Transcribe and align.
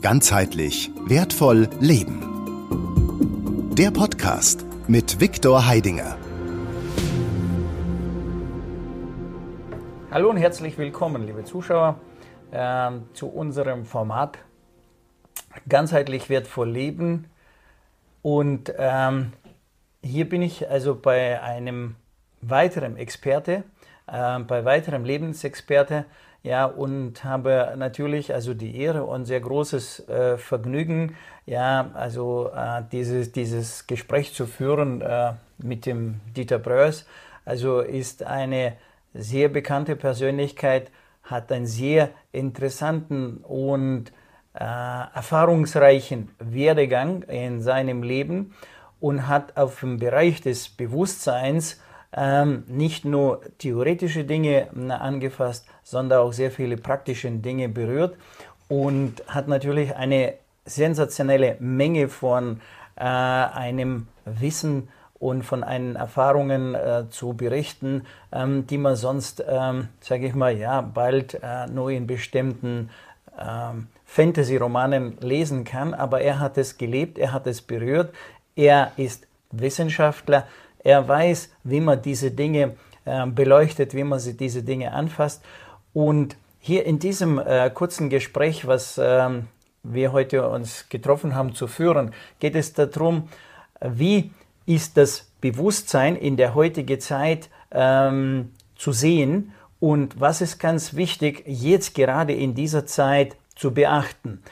Ganzheitlich 0.00 0.92
wertvoll 1.06 1.68
leben. 1.80 2.22
Der 3.74 3.90
Podcast 3.90 4.64
mit 4.86 5.20
Viktor 5.20 5.66
Heidinger. 5.66 6.16
Hallo 10.12 10.30
und 10.30 10.36
herzlich 10.36 10.78
willkommen, 10.78 11.26
liebe 11.26 11.42
Zuschauer, 11.42 11.98
äh, 12.52 12.92
zu 13.12 13.26
unserem 13.26 13.84
Format 13.84 14.38
Ganzheitlich 15.68 16.30
wertvoll 16.30 16.70
leben. 16.70 17.26
Und 18.22 18.72
ähm, 18.78 19.32
hier 20.04 20.28
bin 20.28 20.42
ich 20.42 20.70
also 20.70 20.94
bei 20.94 21.42
einem 21.42 21.96
weiteren 22.40 22.96
Experte, 22.96 23.64
äh, 24.06 24.38
bei 24.38 24.64
weiterem 24.64 25.04
Lebensexperte, 25.04 26.04
ja, 26.42 26.66
und 26.66 27.24
habe 27.24 27.74
natürlich 27.76 28.32
also 28.32 28.54
die 28.54 28.76
Ehre 28.76 29.04
und 29.04 29.24
sehr 29.24 29.40
großes 29.40 30.08
äh, 30.08 30.38
Vergnügen, 30.38 31.16
ja, 31.46 31.90
also 31.94 32.50
äh, 32.54 32.82
dieses, 32.92 33.32
dieses 33.32 33.86
Gespräch 33.86 34.34
zu 34.34 34.46
führen 34.46 35.00
äh, 35.00 35.32
mit 35.58 35.86
dem 35.86 36.20
Dieter 36.36 36.58
Bröers. 36.58 37.06
Also 37.44 37.80
ist 37.80 38.22
eine 38.22 38.74
sehr 39.14 39.48
bekannte 39.48 39.96
Persönlichkeit, 39.96 40.90
hat 41.22 41.50
einen 41.50 41.66
sehr 41.66 42.10
interessanten 42.32 43.38
und 43.38 44.12
äh, 44.54 44.64
erfahrungsreichen 44.64 46.30
Werdegang 46.38 47.22
in 47.22 47.60
seinem 47.60 48.02
Leben 48.02 48.54
und 49.00 49.28
hat 49.28 49.56
auf 49.56 49.80
dem 49.80 49.98
Bereich 49.98 50.40
des 50.40 50.68
Bewusstseins 50.68 51.80
ähm, 52.12 52.64
nicht 52.66 53.04
nur 53.04 53.42
theoretische 53.58 54.24
Dinge 54.24 54.68
äh, 54.74 54.90
angefasst, 54.90 55.66
sondern 55.82 56.20
auch 56.20 56.32
sehr 56.32 56.50
viele 56.50 56.76
praktische 56.76 57.30
Dinge 57.30 57.68
berührt 57.68 58.16
und 58.68 59.22
hat 59.28 59.48
natürlich 59.48 59.94
eine 59.94 60.34
sensationelle 60.64 61.56
Menge 61.60 62.08
von 62.08 62.60
äh, 62.96 63.02
einem 63.02 64.08
Wissen 64.24 64.88
und 65.18 65.42
von 65.42 65.64
einen 65.64 65.96
Erfahrungen 65.96 66.74
äh, 66.74 67.04
zu 67.10 67.32
berichten, 67.32 68.06
ähm, 68.32 68.66
die 68.66 68.78
man 68.78 68.96
sonst, 68.96 69.44
ähm, 69.46 69.88
sage 70.00 70.26
ich 70.26 70.34
mal, 70.34 70.56
ja, 70.56 70.80
bald 70.80 71.34
äh, 71.34 71.66
nur 71.66 71.90
in 71.90 72.06
bestimmten 72.06 72.90
ähm, 73.38 73.88
Fantasy-Romanen 74.06 75.18
lesen 75.20 75.64
kann. 75.64 75.92
Aber 75.92 76.20
er 76.20 76.38
hat 76.38 76.56
es 76.56 76.78
gelebt, 76.78 77.18
er 77.18 77.32
hat 77.32 77.46
es 77.46 77.62
berührt, 77.62 78.14
er 78.54 78.92
ist 78.96 79.26
Wissenschaftler, 79.50 80.46
er 80.84 81.06
weiß, 81.06 81.50
wie 81.64 81.80
man 81.80 82.02
diese 82.02 82.30
Dinge 82.30 82.76
äh, 83.04 83.26
beleuchtet, 83.26 83.94
wie 83.94 84.04
man 84.04 84.20
diese 84.38 84.62
Dinge 84.62 84.92
anfasst. 84.92 85.42
Und 85.92 86.36
hier 86.60 86.84
in 86.84 86.98
diesem 86.98 87.38
äh, 87.38 87.70
kurzen 87.70 88.10
Gespräch, 88.10 88.66
was 88.66 89.00
ähm, 89.02 89.48
wir 89.82 90.12
heute 90.12 90.48
uns 90.48 90.88
getroffen 90.88 91.34
haben 91.34 91.54
zu 91.54 91.66
führen, 91.66 92.12
geht 92.40 92.54
es 92.56 92.72
darum, 92.72 93.28
wie 93.80 94.32
ist 94.66 94.96
das 94.96 95.30
Bewusstsein 95.40 96.16
in 96.16 96.36
der 96.36 96.54
heutigen 96.54 97.00
Zeit 97.00 97.48
ähm, 97.70 98.52
zu 98.76 98.92
sehen 98.92 99.52
und 99.80 100.20
was 100.20 100.40
ist 100.40 100.58
ganz 100.58 100.94
wichtig, 100.94 101.42
jetzt 101.46 101.94
gerade 101.94 102.34
in 102.34 102.54
dieser 102.54 102.84
Zeit 102.86 103.36
zu 103.54 103.72
beachten. 103.72 104.42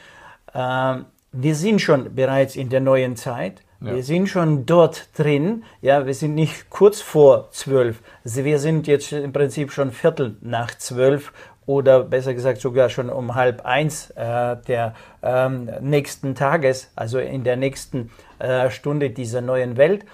Ähm, 0.54 1.06
wir 1.32 1.54
sind 1.54 1.80
schon 1.80 2.14
bereits 2.14 2.56
in 2.56 2.70
der 2.70 2.80
neuen 2.80 3.16
Zeit. 3.16 3.62
Ja. 3.80 3.94
Wir 3.94 4.02
sind 4.02 4.28
schon 4.28 4.66
dort 4.66 5.08
drin. 5.18 5.64
Ja, 5.82 6.06
wir 6.06 6.14
sind 6.14 6.34
nicht 6.34 6.70
kurz 6.70 7.00
vor 7.00 7.50
zwölf. 7.50 8.02
Also 8.24 8.44
wir 8.44 8.58
sind 8.58 8.86
jetzt 8.86 9.12
im 9.12 9.32
Prinzip 9.32 9.72
schon 9.72 9.92
Viertel 9.92 10.36
nach 10.40 10.76
zwölf 10.76 11.32
oder 11.66 12.04
besser 12.04 12.32
gesagt 12.32 12.60
sogar 12.60 12.88
schon 12.88 13.10
um 13.10 13.34
halb 13.34 13.64
eins 13.66 14.10
äh, 14.10 14.56
der 14.68 14.94
ähm, 15.22 15.68
nächsten 15.80 16.34
Tages, 16.34 16.90
also 16.94 17.18
in 17.18 17.44
der 17.44 17.56
nächsten 17.56 18.10
äh, 18.38 18.70
Stunde 18.70 19.10
dieser 19.10 19.40
neuen 19.40 19.76
Welt. 19.76 20.04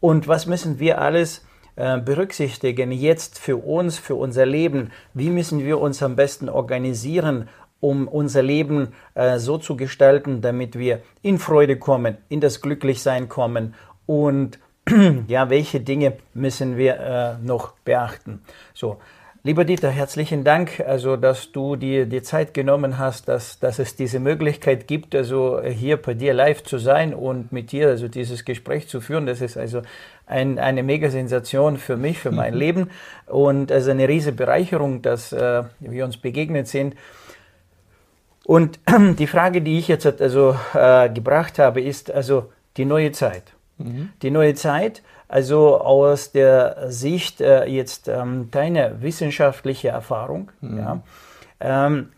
Und 0.00 0.28
was 0.28 0.46
müssen 0.46 0.78
wir 0.78 1.00
alles 1.00 1.44
äh, 1.76 1.98
berücksichtigen 1.98 2.92
jetzt 2.92 3.38
für 3.38 3.56
uns, 3.56 3.98
für 3.98 4.14
unser 4.14 4.46
Leben? 4.46 4.92
Wie 5.14 5.30
müssen 5.30 5.64
wir 5.64 5.80
uns 5.80 6.02
am 6.02 6.14
besten 6.14 6.48
organisieren, 6.48 7.48
um 7.80 8.08
unser 8.08 8.42
Leben 8.42 8.88
äh, 9.14 9.38
so 9.38 9.58
zu 9.58 9.76
gestalten, 9.76 10.40
damit 10.40 10.78
wir 10.78 11.00
in 11.22 11.38
Freude 11.38 11.78
kommen, 11.78 12.18
in 12.28 12.40
das 12.40 12.60
Glücklichsein 12.60 13.28
kommen 13.28 13.74
und 14.06 14.58
ja, 15.28 15.50
welche 15.50 15.80
Dinge 15.80 16.14
müssen 16.34 16.76
wir 16.76 16.98
äh, 16.98 17.46
noch 17.46 17.72
beachten? 17.84 18.42
So, 18.74 18.98
Lieber 19.44 19.64
Dieter, 19.64 19.88
herzlichen 19.88 20.42
Dank, 20.42 20.80
also 20.84 21.16
dass 21.16 21.52
du 21.52 21.76
dir 21.76 22.06
die 22.06 22.22
Zeit 22.22 22.54
genommen 22.54 22.98
hast, 22.98 23.28
dass, 23.28 23.60
dass 23.60 23.78
es 23.78 23.94
diese 23.94 24.18
Möglichkeit 24.18 24.88
gibt, 24.88 25.14
also 25.14 25.62
hier 25.62 25.96
bei 25.96 26.14
dir 26.14 26.34
live 26.34 26.64
zu 26.64 26.76
sein 26.76 27.14
und 27.14 27.52
mit 27.52 27.70
dir 27.70 27.88
also 27.88 28.08
dieses 28.08 28.44
Gespräch 28.44 28.88
zu 28.88 29.00
führen. 29.00 29.26
Das 29.26 29.40
ist 29.40 29.56
also 29.56 29.82
ein, 30.26 30.58
eine 30.58 30.82
mega 30.82 31.08
Sensation 31.08 31.76
für 31.76 31.96
mich, 31.96 32.18
für 32.18 32.32
mein 32.32 32.54
mhm. 32.54 32.58
Leben 32.58 32.90
und 33.26 33.70
also 33.70 33.92
eine 33.92 34.08
riesige 34.08 34.36
Bereicherung, 34.36 35.02
dass 35.02 35.32
äh, 35.32 35.62
wir 35.78 36.04
uns 36.04 36.16
begegnet 36.16 36.66
sind. 36.66 36.96
Und 38.48 38.80
die 39.18 39.26
Frage, 39.26 39.60
die 39.60 39.78
ich 39.78 39.88
jetzt 39.88 40.06
also 40.06 40.56
äh, 40.72 41.10
gebracht 41.10 41.58
habe, 41.58 41.82
ist 41.82 42.10
also 42.10 42.50
die 42.78 42.86
neue 42.86 43.12
Zeit. 43.12 43.42
Mhm. 43.76 44.08
Die 44.22 44.30
neue 44.30 44.54
Zeit, 44.54 45.02
also 45.28 45.78
aus 45.78 46.32
der 46.32 46.90
Sicht 46.90 47.42
äh, 47.42 47.66
jetzt 47.66 48.08
ähm, 48.08 48.50
deiner 48.50 49.02
wissenschaftlichen 49.02 49.88
Erfahrung, 49.88 50.50
mhm. 50.62 50.78
ja, 50.78 51.02
ähm, 51.60 52.08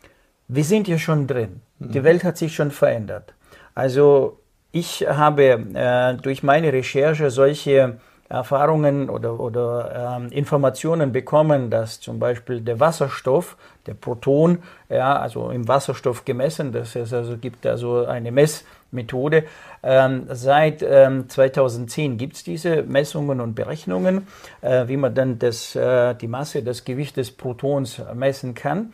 wir 0.46 0.62
sind 0.62 0.86
ja 0.86 0.98
schon 0.98 1.26
drin. 1.26 1.62
Mhm. 1.80 1.90
Die 1.90 2.04
Welt 2.04 2.22
hat 2.22 2.38
sich 2.38 2.54
schon 2.54 2.70
verändert. 2.70 3.34
Also 3.74 4.38
ich 4.70 5.00
habe 5.08 5.66
äh, 5.74 6.14
durch 6.14 6.44
meine 6.44 6.72
Recherche 6.72 7.32
solche 7.32 7.98
Erfahrungen 8.30 9.10
oder, 9.10 9.40
oder 9.40 10.16
ähm, 10.16 10.30
Informationen 10.30 11.10
bekommen, 11.10 11.68
dass 11.68 12.00
zum 12.00 12.20
Beispiel 12.20 12.60
der 12.60 12.78
Wasserstoff, 12.78 13.56
der 13.86 13.94
Proton, 13.94 14.58
ja, 14.88 15.18
also 15.18 15.50
im 15.50 15.66
Wasserstoff 15.66 16.24
gemessen, 16.24 16.70
das 16.70 16.94
es 16.94 17.12
also 17.12 17.36
gibt 17.36 17.66
also 17.66 18.06
eine 18.06 18.30
Messmethode. 18.30 19.44
Ähm, 19.82 20.26
seit 20.30 20.80
ähm, 20.82 21.28
2010 21.28 22.18
gibt 22.18 22.36
es 22.36 22.44
diese 22.44 22.84
Messungen 22.84 23.40
und 23.40 23.54
Berechnungen, 23.56 24.28
äh, 24.60 24.86
wie 24.86 24.96
man 24.96 25.12
dann 25.12 25.40
das, 25.40 25.74
äh, 25.74 26.14
die 26.14 26.28
Masse, 26.28 26.62
das 26.62 26.84
Gewicht 26.84 27.16
des 27.16 27.32
Protons 27.32 28.00
messen 28.14 28.54
kann. 28.54 28.92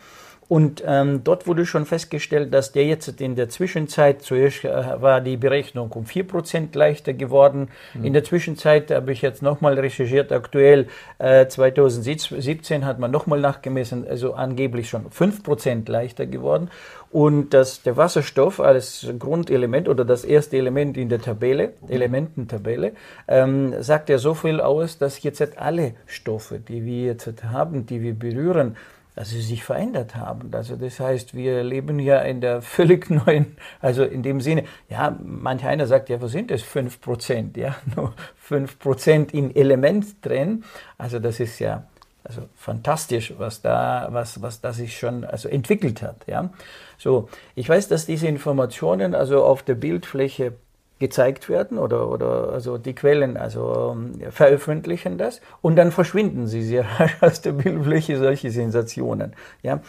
Und 0.49 0.83
ähm, 0.87 1.25
dort 1.25 1.49
wurde 1.49 1.67
schon 1.67 1.87
festgestellt, 1.87 2.55
dass 2.55 2.71
der 2.71 2.85
jetzt 2.85 3.21
in 3.21 3.35
der 3.35 3.49
Zwischenzeit, 3.49 4.23
zuerst 4.23 4.65
äh, 4.65 5.01
war 5.01 5.21
die 5.21 5.37
Berechnung 5.37 5.91
um 5.91 6.05
4% 6.05 6.77
leichter 6.77 7.15
geworden. 7.15 7.69
Mhm. 7.95 8.05
In 8.05 8.13
der 8.13 8.23
Zwischenzeit 8.23 8.93
habe 8.93 9.11
ich 9.11 9.23
jetzt 9.23 9.43
nochmal 9.43 9.75
recherchiert, 9.75 10.31
aktuell 10.31 10.87
äh, 11.19 11.49
2017 11.49 12.85
hat 12.85 13.01
man 13.01 13.11
nochmal 13.11 13.41
nachgemessen, 13.41 14.07
also 14.09 14.35
angeblich 14.35 14.89
schon 14.89 15.11
5% 15.11 15.91
leichter 15.91 16.27
geworden. 16.27 16.71
Und 17.11 17.51
dass 17.51 17.83
der 17.83 17.97
Wasserstoff 17.97 18.61
als 18.61 19.07
Grundelement 19.19 19.89
oder 19.89 20.05
das 20.05 20.25
erste 20.25 20.59
Element 20.59 20.97
in 20.97 21.09
der 21.09 21.21
Tabelle, 21.21 21.73
mhm. 21.81 21.91
Elemententabelle, 21.91 22.93
ähm, 23.27 23.75
sagt 23.83 24.11
ja 24.11 24.19
so 24.19 24.35
viel 24.35 24.61
aus, 24.61 24.99
dass 24.99 25.21
jetzt 25.25 25.59
alle 25.59 25.95
Stoffe, 26.07 26.61
die 26.61 26.85
wir 26.85 27.07
jetzt 27.07 27.43
haben, 27.43 27.87
die 27.87 28.01
wir 28.01 28.15
berühren, 28.15 28.77
dass 29.17 29.31
sie 29.31 29.41
sich 29.41 29.65
verändert 29.65 30.15
haben. 30.15 30.51
Also 30.53 30.77
das 30.77 31.01
heißt, 31.01 31.35
wir 31.35 31.65
leben 31.65 31.99
ja 31.99 32.19
in 32.19 32.43
der 32.43 32.61
völlig 32.61 33.11
neuen, 33.27 33.57
also 33.81 34.05
in 34.05 34.23
dem 34.23 34.41
Sinne, 34.41 34.65
ja, 34.89 35.19
manch 35.25 35.65
einer 35.65 35.87
sagt, 35.87 36.11
ja, 36.11 36.21
wo 36.21 36.29
sind 36.29 36.51
das? 36.51 36.63
Fünf 36.63 37.01
Prozent, 37.01 37.57
ja, 37.57 37.75
nur 37.97 38.13
fünf 38.37 38.79
Prozent 38.79 39.33
in 39.33 39.57
Element 39.57 40.25
drin. 40.25 40.65
Also 40.99 41.19
das 41.19 41.41
ist 41.41 41.59
ja, 41.59 41.85
also 42.25 42.43
fantastisch, 42.55 43.33
was 43.39 43.63
da, 43.63 44.09
was, 44.11 44.43
was 44.43 44.61
da 44.61 44.75
sich 44.75 44.99
schon 44.99 45.25
also 45.25 45.49
entwickelt 45.49 46.03
hat, 46.03 46.27
ja. 46.27 46.51
So, 46.99 47.31
ich 47.55 47.69
weiß, 47.69 47.89
dass 47.89 48.05
diese 48.05 48.27
Informationen 48.27 49.15
also 49.15 49.45
auf 49.45 49.63
der 49.63 49.77
Bildfläche 49.77 50.53
gezeigt 50.99 51.49
werden 51.49 51.79
oder, 51.79 52.09
oder 52.09 52.51
also 52.53 52.79
die 52.79 52.95
Quellen 52.95 53.37
also 53.37 53.97
ähm, 53.97 54.31
veröffentlichen 54.31 55.19
das 55.19 55.41
und 55.61 55.77
dann 55.77 55.93
verschwinden 55.93 56.47
sie 56.47 56.63
sehr 56.63 56.85
rasch 56.99 57.17
aus 57.21 57.41
der 57.41 57.53
Bildfläche 57.53 58.19
solche 58.19 58.51
Sensationen. 58.51 59.35
Ja. 59.63 59.81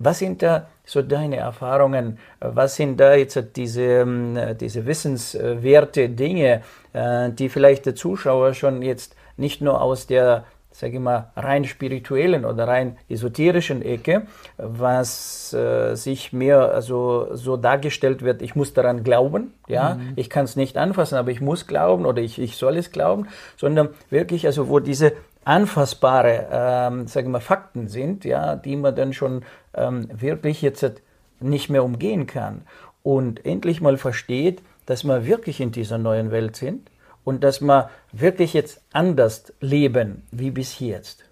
Was 0.00 0.20
sind 0.20 0.42
da 0.42 0.68
so 0.84 1.02
deine 1.02 1.38
Erfahrungen? 1.38 2.18
Was 2.38 2.76
sind 2.76 3.00
da 3.00 3.14
jetzt 3.14 3.42
diese, 3.56 3.82
ähm, 3.82 4.38
diese 4.60 4.86
wissenswerte 4.86 6.08
Dinge, 6.08 6.62
äh, 6.92 7.30
die 7.30 7.48
vielleicht 7.48 7.86
der 7.86 7.96
Zuschauer 7.96 8.54
schon 8.54 8.82
jetzt 8.82 9.16
nicht 9.36 9.60
nur 9.60 9.80
aus 9.80 10.06
der 10.06 10.44
sage 10.78 10.94
ich 10.94 11.00
mal, 11.00 11.32
rein 11.34 11.64
spirituellen 11.64 12.44
oder 12.44 12.68
rein 12.68 12.98
esoterischen 13.08 13.82
Ecke, 13.82 14.28
was 14.58 15.52
äh, 15.52 15.96
sich 15.96 16.32
mir 16.32 16.72
also 16.72 17.30
so 17.32 17.56
dargestellt 17.56 18.22
wird, 18.22 18.42
ich 18.42 18.54
muss 18.54 18.74
daran 18.74 19.02
glauben, 19.02 19.54
ja, 19.66 19.94
mhm. 19.94 20.12
ich 20.14 20.30
kann 20.30 20.44
es 20.44 20.54
nicht 20.54 20.76
anfassen, 20.78 21.16
aber 21.16 21.32
ich 21.32 21.40
muss 21.40 21.66
glauben 21.66 22.06
oder 22.06 22.22
ich, 22.22 22.38
ich 22.38 22.56
soll 22.56 22.76
es 22.76 22.92
glauben, 22.92 23.26
sondern 23.56 23.88
wirklich, 24.08 24.46
also 24.46 24.68
wo 24.68 24.78
diese 24.78 25.14
anfassbare, 25.44 26.46
ähm, 26.52 27.08
sagen 27.08 27.32
wir, 27.32 27.40
Fakten 27.40 27.88
sind, 27.88 28.24
ja, 28.24 28.54
die 28.54 28.76
man 28.76 28.94
dann 28.94 29.12
schon 29.12 29.42
ähm, 29.74 30.08
wirklich 30.12 30.62
jetzt 30.62 31.02
nicht 31.40 31.70
mehr 31.70 31.82
umgehen 31.82 32.28
kann 32.28 32.62
und 33.02 33.44
endlich 33.44 33.80
mal 33.80 33.96
versteht, 33.96 34.62
dass 34.86 35.02
wir 35.02 35.26
wirklich 35.26 35.60
in 35.60 35.72
dieser 35.72 35.98
neuen 35.98 36.30
Welt 36.30 36.54
sind 36.54 36.88
und 37.28 37.44
dass 37.44 37.60
wir 37.60 37.90
wirklich 38.10 38.54
jetzt 38.54 38.80
anders 38.90 39.52
leben 39.60 40.22
wie 40.30 40.50
bis 40.50 40.78
jetzt. 40.78 41.24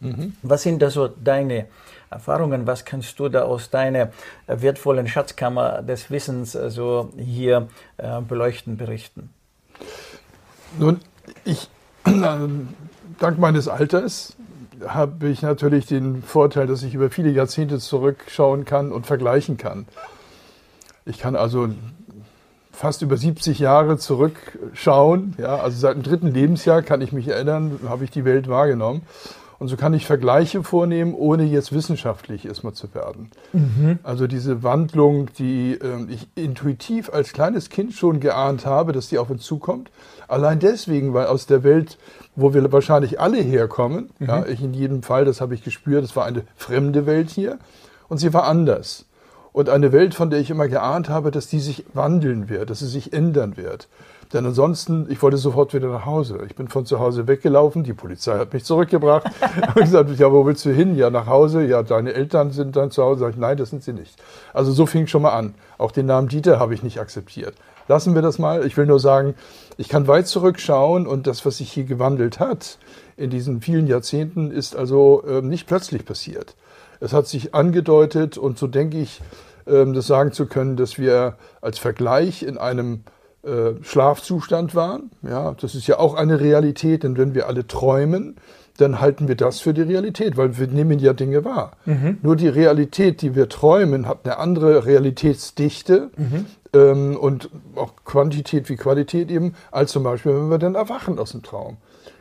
Mhm. 0.00 0.34
Was 0.42 0.62
sind 0.62 0.80
da 0.80 0.88
so 0.88 1.08
deine 1.08 1.66
Erfahrungen? 2.08 2.66
Was 2.66 2.86
kannst 2.86 3.18
du 3.20 3.28
da 3.28 3.42
aus 3.42 3.68
deiner 3.68 4.12
wertvollen 4.46 5.06
Schatzkammer 5.06 5.82
des 5.82 6.10
Wissens 6.10 6.56
also 6.56 7.10
hier 7.18 7.68
äh, 7.98 8.22
beleuchten, 8.22 8.78
berichten? 8.78 9.28
Nun, 10.78 11.00
ich, 11.44 11.68
äh, 12.06 12.12
dank 13.18 13.38
meines 13.38 13.68
Alters 13.68 14.36
habe 14.86 15.28
ich 15.28 15.42
natürlich 15.42 15.84
den 15.84 16.22
Vorteil, 16.22 16.66
dass 16.66 16.82
ich 16.82 16.94
über 16.94 17.10
viele 17.10 17.28
Jahrzehnte 17.28 17.78
zurückschauen 17.78 18.64
kann 18.64 18.90
und 18.90 19.06
vergleichen 19.06 19.58
kann. 19.58 19.86
Ich 21.04 21.18
kann 21.18 21.36
also 21.36 21.68
fast 22.76 23.00
über 23.02 23.16
70 23.16 23.58
Jahre 23.58 23.96
zurückschauen. 23.96 25.34
Ja, 25.38 25.56
also 25.56 25.78
seit 25.78 25.96
dem 25.96 26.02
dritten 26.02 26.28
Lebensjahr 26.28 26.82
kann 26.82 27.00
ich 27.00 27.10
mich 27.10 27.28
erinnern, 27.28 27.80
habe 27.88 28.04
ich 28.04 28.10
die 28.10 28.24
Welt 28.24 28.48
wahrgenommen. 28.48 29.02
Und 29.58 29.68
so 29.68 29.76
kann 29.76 29.94
ich 29.94 30.04
Vergleiche 30.04 30.62
vornehmen, 30.62 31.14
ohne 31.14 31.44
jetzt 31.44 31.72
wissenschaftlich 31.72 32.44
erstmal 32.44 32.74
zu 32.74 32.92
werden. 32.94 33.30
Mhm. 33.54 33.98
Also 34.02 34.26
diese 34.26 34.62
Wandlung, 34.62 35.30
die 35.38 35.72
äh, 35.72 36.04
ich 36.10 36.28
intuitiv 36.34 37.10
als 37.10 37.32
kleines 37.32 37.70
Kind 37.70 37.94
schon 37.94 38.20
geahnt 38.20 38.66
habe, 38.66 38.92
dass 38.92 39.08
die 39.08 39.16
auf 39.16 39.30
uns 39.30 39.44
zukommt. 39.44 39.90
Allein 40.28 40.58
deswegen, 40.58 41.14
weil 41.14 41.26
aus 41.26 41.46
der 41.46 41.64
Welt, 41.64 41.96
wo 42.34 42.52
wir 42.52 42.70
wahrscheinlich 42.70 43.18
alle 43.18 43.38
herkommen, 43.38 44.10
mhm. 44.18 44.26
ja, 44.26 44.44
ich 44.44 44.62
in 44.62 44.74
jedem 44.74 45.02
Fall, 45.02 45.24
das 45.24 45.40
habe 45.40 45.54
ich 45.54 45.64
gespürt, 45.64 46.04
es 46.04 46.14
war 46.14 46.26
eine 46.26 46.42
fremde 46.56 47.06
Welt 47.06 47.30
hier 47.30 47.58
und 48.08 48.18
sie 48.18 48.34
war 48.34 48.44
anders 48.44 49.06
und 49.56 49.70
eine 49.70 49.90
Welt, 49.90 50.14
von 50.14 50.28
der 50.28 50.38
ich 50.38 50.50
immer 50.50 50.68
geahnt 50.68 51.08
habe, 51.08 51.30
dass 51.30 51.46
die 51.46 51.60
sich 51.60 51.86
wandeln 51.94 52.50
wird, 52.50 52.68
dass 52.68 52.80
sie 52.80 52.88
sich 52.88 53.14
ändern 53.14 53.56
wird. 53.56 53.88
Denn 54.34 54.44
ansonsten, 54.44 55.06
ich 55.08 55.22
wollte 55.22 55.38
sofort 55.38 55.72
wieder 55.72 55.88
nach 55.88 56.04
Hause. 56.04 56.40
Ich 56.46 56.54
bin 56.54 56.68
von 56.68 56.84
zu 56.84 56.98
Hause 56.98 57.26
weggelaufen, 57.26 57.82
die 57.82 57.94
Polizei 57.94 58.36
hat 58.36 58.52
mich 58.52 58.64
zurückgebracht 58.64 59.24
und 59.74 59.80
gesagt, 59.80 60.10
ja, 60.18 60.30
wo 60.30 60.44
willst 60.44 60.66
du 60.66 60.74
hin? 60.74 60.94
Ja, 60.94 61.08
nach 61.08 61.26
Hause. 61.26 61.64
Ja, 61.64 61.82
deine 61.82 62.12
Eltern 62.12 62.50
sind 62.50 62.76
dann 62.76 62.90
zu 62.90 63.02
Hause. 63.02 63.20
Sag 63.20 63.30
ich, 63.30 63.36
nein, 63.38 63.56
das 63.56 63.70
sind 63.70 63.82
sie 63.82 63.94
nicht. 63.94 64.22
Also 64.52 64.72
so 64.72 64.84
fing 64.84 65.06
schon 65.06 65.22
mal 65.22 65.32
an. 65.32 65.54
Auch 65.78 65.90
den 65.90 66.04
Namen 66.04 66.28
Dieter 66.28 66.60
habe 66.60 66.74
ich 66.74 66.82
nicht 66.82 67.00
akzeptiert. 67.00 67.54
Lassen 67.88 68.14
wir 68.14 68.20
das 68.20 68.38
mal. 68.38 68.66
Ich 68.66 68.76
will 68.76 68.84
nur 68.84 69.00
sagen, 69.00 69.36
ich 69.78 69.88
kann 69.88 70.06
weit 70.06 70.26
zurückschauen 70.26 71.06
und 71.06 71.26
das, 71.26 71.46
was 71.46 71.56
sich 71.56 71.72
hier 71.72 71.84
gewandelt 71.84 72.40
hat 72.40 72.76
in 73.16 73.30
diesen 73.30 73.62
vielen 73.62 73.86
Jahrzehnten, 73.86 74.50
ist 74.50 74.76
also 74.76 75.22
äh, 75.26 75.40
nicht 75.40 75.66
plötzlich 75.66 76.04
passiert. 76.04 76.56
Es 77.00 77.12
hat 77.12 77.26
sich 77.26 77.54
angedeutet 77.54 78.38
und 78.38 78.58
so 78.58 78.66
denke 78.66 78.98
ich, 78.98 79.20
das 79.66 80.06
sagen 80.06 80.32
zu 80.32 80.46
können, 80.46 80.76
dass 80.76 80.98
wir 80.98 81.36
als 81.60 81.78
Vergleich 81.78 82.42
in 82.42 82.56
einem 82.56 83.02
äh, 83.42 83.82
Schlafzustand 83.82 84.74
waren. 84.74 85.10
Ja, 85.22 85.54
das 85.60 85.74
ist 85.74 85.86
ja 85.86 85.98
auch 85.98 86.14
eine 86.14 86.40
Realität, 86.40 87.02
denn 87.02 87.16
wenn 87.16 87.34
wir 87.34 87.46
alle 87.46 87.66
träumen, 87.66 88.36
dann 88.76 89.00
halten 89.00 89.28
wir 89.28 89.36
das 89.36 89.60
für 89.60 89.72
die 89.72 89.82
Realität, 89.82 90.36
weil 90.36 90.58
wir 90.58 90.66
nehmen 90.66 90.98
ja 90.98 91.12
Dinge 91.12 91.44
wahr. 91.44 91.72
Mhm. 91.84 92.18
Nur 92.22 92.36
die 92.36 92.48
Realität, 92.48 93.22
die 93.22 93.34
wir 93.34 93.48
träumen, 93.48 94.06
hat 94.06 94.24
eine 94.24 94.38
andere 94.38 94.84
Realitätsdichte 94.84 96.10
mhm. 96.16 96.46
ähm, 96.74 97.16
und 97.16 97.50
auch 97.74 97.94
Quantität 98.04 98.68
wie 98.68 98.76
Qualität 98.76 99.30
eben, 99.30 99.54
als 99.70 99.92
zum 99.92 100.02
Beispiel, 100.02 100.32
wenn 100.34 100.50
wir 100.50 100.58
dann 100.58 100.74
erwachen 100.74 101.18
aus 101.18 101.32
dem 101.32 101.42
Traum. 101.42 101.76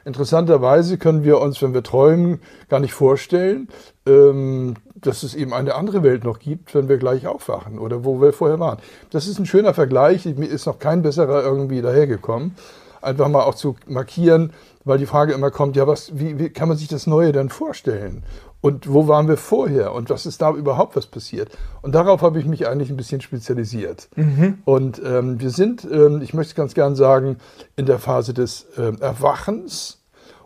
Interessanterweise 0.06 1.00
können 1.00 1.24
wir 1.24 1.42
uns, 1.42 1.62
wenn 1.64 1.74
wir 1.74 1.82
träumen, 1.82 2.40
gar 2.70 2.80
nicht 2.80 2.94
vorstellen, 2.94 3.68
ähm, 4.06 4.76
dass 4.94 5.24
es 5.24 5.34
eben 5.34 5.52
eine 5.52 5.74
andere 5.74 6.04
Welt 6.04 6.24
noch 6.24 6.38
gibt, 6.38 6.76
wenn 6.76 6.88
wir 6.88 6.98
gleich 6.98 7.26
aufwachen 7.26 7.80
oder 7.80 8.06
wo 8.06 8.22
wir 8.22 8.32
vorher 8.32 8.60
waren. 8.60 8.78
Das 9.10 9.28
ist 9.28 9.40
ein 9.40 9.48
schöner 9.48 9.74
Vergleich. 9.74 10.26
Mir 10.26 10.46
ist 10.46 10.68
noch 10.68 10.78
kein 10.78 11.02
besserer 11.02 11.44
irgendwie 11.44 11.82
dahergekommen. 11.82 12.56
Einfach 13.02 13.28
mal 13.28 13.44
auch 13.44 13.56
zu 13.56 13.76
markieren, 13.88 14.54
weil 14.84 15.00
die 15.00 15.08
Frage 15.08 15.34
immer 15.34 15.50
kommt, 15.50 15.76
ja, 15.76 15.88
was, 15.88 16.18
wie, 16.18 16.38
wie 16.38 16.50
kann 16.50 16.68
man 16.68 16.78
sich 16.78 16.88
das 16.88 17.08
Neue 17.08 17.32
denn 17.32 17.50
vorstellen? 17.50 18.24
Und 18.66 18.92
wo 18.92 19.08
waren 19.08 19.28
wir 19.28 19.38
vorher? 19.38 19.94
Und 19.94 20.10
was 20.10 20.26
ist 20.26 20.42
da 20.42 20.52
überhaupt 20.52 20.96
was 20.96 21.06
passiert? 21.06 21.56
Und 21.84 21.94
darauf 21.94 22.24
habe 22.24 22.40
ich 22.40 22.48
mich 22.48 22.68
eigentlich 22.68 22.90
ein 22.90 22.98
bisschen 22.98 23.22
spezialisiert. 23.22 24.10
Mhm. 24.16 24.58
Und 24.66 25.00
ähm, 25.06 25.40
wir 25.40 25.52
sind, 25.52 25.84
ähm, 25.86 26.20
ich 26.24 26.34
möchte 26.34 26.56
ganz 26.56 26.74
gern 26.74 26.96
sagen, 26.96 27.38
in 27.76 27.86
der 27.86 28.00
Phase 28.00 28.34
des 28.34 28.66
ähm, 28.76 28.98
Erwachens. 29.02 30.02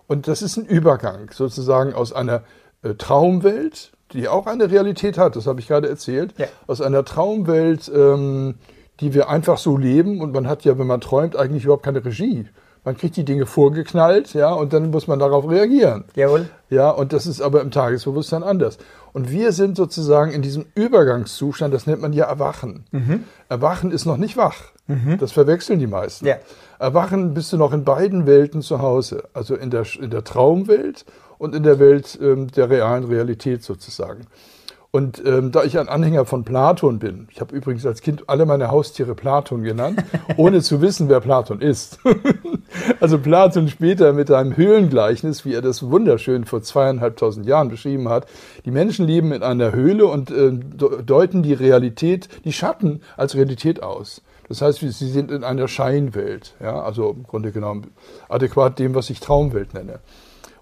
Und 0.07 0.27
das 0.27 0.41
ist 0.41 0.57
ein 0.57 0.65
Übergang 0.65 1.31
sozusagen 1.31 1.93
aus 1.93 2.11
einer 2.11 2.43
äh, 2.81 2.93
Traumwelt, 2.95 3.93
die 4.11 4.27
auch 4.27 4.47
eine 4.47 4.69
Realität 4.69 5.17
hat, 5.17 5.37
das 5.37 5.47
habe 5.47 5.61
ich 5.61 5.69
gerade 5.69 5.87
erzählt, 5.87 6.33
ja. 6.37 6.47
aus 6.67 6.81
einer 6.81 7.05
Traumwelt, 7.05 7.89
ähm, 7.95 8.55
die 8.99 9.13
wir 9.13 9.29
einfach 9.29 9.57
so 9.57 9.77
leben. 9.77 10.19
Und 10.19 10.33
man 10.33 10.45
hat 10.45 10.65
ja, 10.65 10.77
wenn 10.77 10.87
man 10.87 10.99
träumt, 10.99 11.37
eigentlich 11.37 11.63
überhaupt 11.63 11.83
keine 11.83 12.03
Regie. 12.03 12.47
Man 12.83 12.97
kriegt 12.97 13.17
die 13.17 13.25
Dinge 13.25 13.45
vorgeknallt, 13.45 14.33
ja, 14.33 14.51
und 14.51 14.73
dann 14.73 14.89
muss 14.89 15.07
man 15.07 15.19
darauf 15.19 15.49
reagieren. 15.49 16.05
Jawohl. 16.15 16.49
Ja, 16.69 16.89
und 16.89 17.13
das 17.13 17.27
ist 17.27 17.41
aber 17.41 17.61
im 17.61 17.71
Tagesbewusstsein 17.71 18.43
anders. 18.43 18.77
Und 19.11 19.31
wir 19.31 19.51
sind 19.51 19.75
sozusagen 19.75 20.31
in 20.31 20.41
diesem 20.41 20.65
Übergangszustand, 20.75 21.73
das 21.73 21.87
nennt 21.87 22.01
man 22.01 22.13
ja 22.13 22.25
Erwachen. 22.25 22.85
Mhm. 22.91 23.23
Erwachen 23.49 23.91
ist 23.91 24.05
noch 24.05 24.17
nicht 24.17 24.37
wach. 24.37 24.71
Mhm. 24.87 25.17
Das 25.19 25.31
verwechseln 25.31 25.79
die 25.79 25.87
meisten. 25.87 26.25
Ja. 26.25 26.35
Erwachen 26.79 27.33
bist 27.33 27.51
du 27.51 27.57
noch 27.57 27.73
in 27.73 27.83
beiden 27.83 28.25
Welten 28.25 28.61
zu 28.61 28.81
Hause. 28.81 29.23
Also 29.33 29.55
in 29.55 29.71
der, 29.71 29.85
in 29.99 30.09
der 30.09 30.23
Traumwelt 30.23 31.05
und 31.37 31.55
in 31.55 31.63
der 31.63 31.79
Welt 31.79 32.17
ähm, 32.21 32.47
der 32.51 32.69
realen 32.69 33.03
Realität 33.03 33.63
sozusagen. 33.63 34.25
Und 34.91 35.23
ähm, 35.23 35.51
da 35.51 35.63
ich 35.63 35.77
ein 35.77 35.87
Anhänger 35.87 36.25
von 36.25 36.43
Platon 36.43 36.97
bin, 36.97 37.27
ich 37.29 37.41
habe 37.41 37.55
übrigens 37.55 37.85
als 37.85 38.01
Kind 38.01 38.23
alle 38.27 38.47
meine 38.47 38.71
Haustiere 38.71 39.13
Platon 39.13 39.61
genannt, 39.61 40.03
ohne 40.37 40.61
zu 40.61 40.81
wissen, 40.81 41.09
wer 41.09 41.19
Platon 41.19 41.61
ist. 41.61 41.99
also 42.99 43.19
Platon 43.19 43.67
später 43.67 44.13
mit 44.13 44.31
einem 44.31 44.57
Höhlengleichnis, 44.57 45.45
wie 45.45 45.53
er 45.53 45.61
das 45.61 45.83
wunderschön 45.83 46.45
vor 46.45 46.63
zweieinhalbtausend 46.63 47.45
Jahren 47.45 47.69
beschrieben 47.69 48.09
hat. 48.09 48.25
Die 48.65 48.71
Menschen 48.71 49.05
leben 49.05 49.31
in 49.31 49.43
einer 49.43 49.73
Höhle 49.73 50.07
und 50.07 50.31
äh, 50.31 50.53
deuten 50.53 51.43
die 51.43 51.53
Realität, 51.53 52.27
die 52.43 52.53
Schatten 52.53 53.01
als 53.15 53.35
Realität 53.35 53.83
aus. 53.83 54.23
Das 54.47 54.63
heißt, 54.63 54.79
sie 54.79 54.89
sind 54.89 55.29
in 55.29 55.43
einer 55.43 55.67
Scheinwelt, 55.67 56.55
ja, 56.59 56.81
also 56.81 57.11
im 57.11 57.23
Grunde 57.23 57.51
genommen 57.51 57.91
adäquat 58.27 58.79
dem, 58.79 58.95
was 58.95 59.11
ich 59.11 59.19
Traumwelt 59.19 59.75
nenne. 59.75 59.99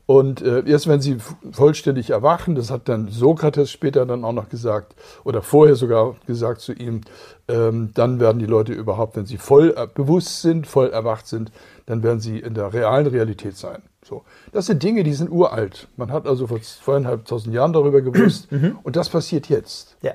Und 0.07 0.41
äh, 0.41 0.63
erst 0.65 0.87
wenn 0.87 1.01
sie 1.01 1.17
vollständig 1.51 2.11
erwachen, 2.11 2.55
das 2.55 2.71
hat 2.71 2.87
dann 2.87 3.09
Sokrates 3.09 3.69
später 3.69 4.05
dann 4.05 4.23
auch 4.23 4.31
noch 4.31 4.47
gesagt, 4.47 4.95
oder 5.25 5.41
vorher 5.41 5.75
sogar 5.75 6.15
gesagt 6.25 6.61
zu 6.61 6.71
ihm, 6.71 7.01
ähm, 7.49 7.91
dann 7.93 8.21
werden 8.21 8.39
die 8.39 8.45
Leute 8.45 8.71
überhaupt, 8.71 9.17
wenn 9.17 9.25
sie 9.25 9.37
voll 9.37 9.73
äh, 9.75 9.85
bewusst 9.85 10.41
sind, 10.41 10.65
voll 10.65 10.91
erwacht 10.91 11.27
sind, 11.27 11.51
dann 11.87 12.03
werden 12.03 12.21
sie 12.21 12.39
in 12.39 12.53
der 12.53 12.73
realen 12.73 13.07
Realität 13.07 13.57
sein. 13.57 13.83
So. 14.01 14.23
Das 14.53 14.67
sind 14.67 14.81
Dinge, 14.81 15.03
die 15.03 15.13
sind 15.13 15.29
uralt. 15.29 15.89
Man 15.97 16.09
hat 16.13 16.25
also 16.25 16.47
vor 16.47 16.61
zweieinhalbtausend 16.61 17.53
Jahren 17.53 17.73
darüber 17.73 17.99
gewusst. 17.99 18.49
Mhm. 18.49 18.79
Und 18.83 18.95
das 18.95 19.09
passiert 19.09 19.49
jetzt. 19.49 19.97
Ja. 20.01 20.13